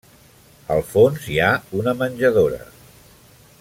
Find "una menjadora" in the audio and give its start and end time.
1.81-2.61